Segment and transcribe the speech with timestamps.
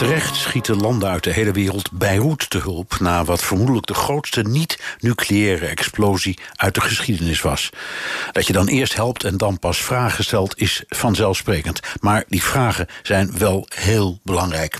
[0.00, 2.96] Terecht schieten landen uit de hele wereld Beirut te hulp...
[3.00, 7.70] na wat vermoedelijk de grootste niet-nucleaire explosie uit de geschiedenis was.
[8.32, 11.80] Dat je dan eerst helpt en dan pas vragen stelt is vanzelfsprekend.
[12.00, 14.78] Maar die vragen zijn wel heel belangrijk.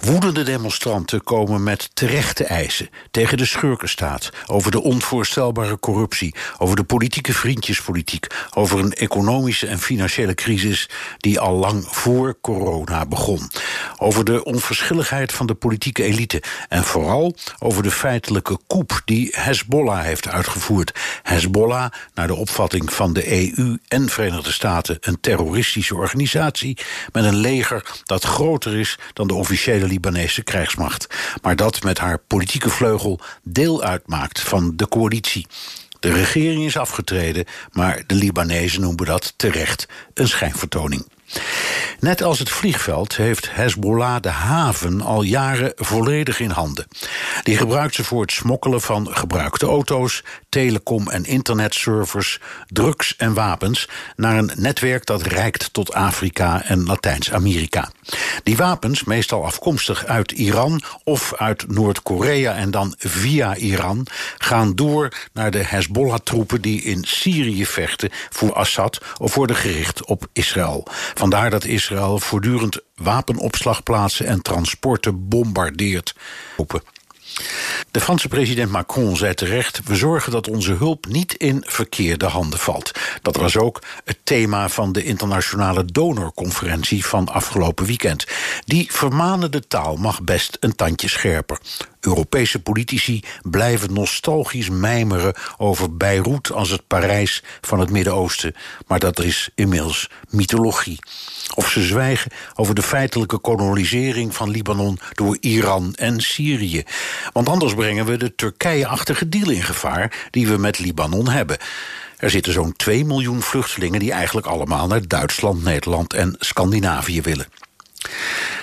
[0.00, 2.90] Woedende demonstranten komen met terechte eisen...
[3.10, 6.34] tegen de schurkenstaat, over de onvoorstelbare corruptie...
[6.58, 8.26] over de politieke vriendjespolitiek...
[8.54, 10.88] over een economische en financiële crisis...
[11.18, 13.50] die al lang voor corona begon.
[13.98, 16.42] Over de onverschilligheid van de politieke elite.
[16.68, 20.98] En vooral over de feitelijke coup die Hezbollah heeft uitgevoerd.
[21.22, 26.78] Hezbollah, naar de opvatting van de EU en Verenigde Staten, een terroristische organisatie
[27.12, 31.06] met een leger dat groter is dan de officiële Libanese krijgsmacht.
[31.42, 35.46] Maar dat met haar politieke vleugel deel uitmaakt van de coalitie.
[36.00, 41.06] De regering is afgetreden, maar de Libanezen noemen dat terecht een schijnvertoning.
[42.00, 46.86] Net als het vliegveld heeft Hezbollah de haven al jaren volledig in handen.
[47.42, 53.88] Die gebruikt ze voor het smokkelen van gebruikte auto's, telecom- en internetservers, drugs en wapens
[54.16, 57.90] naar een netwerk dat reikt tot Afrika en Latijns-Amerika.
[58.42, 64.06] Die wapens, meestal afkomstig uit Iran of uit Noord-Korea en dan via Iran,
[64.38, 70.26] gaan door naar de Hezbollah-troepen die in Syrië vechten voor Assad of worden gericht op
[70.32, 70.86] Israël.
[71.14, 76.14] Vandaar dat Israël voortdurend wapenopslagplaatsen en transporten bombardeert.
[77.90, 82.58] De Franse president Macron zei terecht: we zorgen dat onze hulp niet in verkeerde handen
[82.58, 82.90] valt.
[83.22, 88.26] Dat was ook het thema van de internationale donorconferentie van afgelopen weekend.
[88.64, 91.58] Die vermanende taal mag best een tandje scherper.
[92.00, 98.54] Europese politici blijven nostalgisch mijmeren over Beirut als het Parijs van het Midden-Oosten.
[98.86, 100.98] Maar dat is inmiddels mythologie.
[101.54, 106.82] Of ze zwijgen over de feitelijke kolonisering van Libanon door Iran en Syrië.
[107.32, 111.58] Want anders brengen we de Turkije-achtige deal in gevaar die we met Libanon hebben.
[112.16, 117.46] Er zitten zo'n 2 miljoen vluchtelingen die eigenlijk allemaal naar Duitsland, Nederland en Scandinavië willen.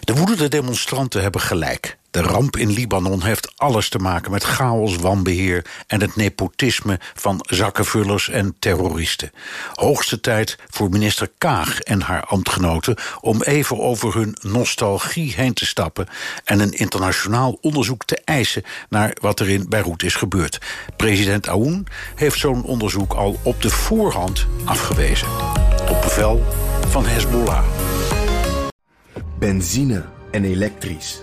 [0.00, 1.96] De woedende demonstranten hebben gelijk.
[2.14, 7.44] De ramp in Libanon heeft alles te maken met chaos, wanbeheer en het nepotisme van
[7.48, 9.30] zakkenvullers en terroristen.
[9.72, 15.66] Hoogste tijd voor minister Kaag en haar ambtgenoten om even over hun nostalgie heen te
[15.66, 16.08] stappen
[16.44, 20.58] en een internationaal onderzoek te eisen naar wat er in Beirut is gebeurd.
[20.96, 25.28] President Aoun heeft zo'n onderzoek al op de voorhand afgewezen.
[25.88, 26.42] Op bevel
[26.88, 27.64] van Hezbollah.
[29.38, 31.22] Benzine en elektrisch.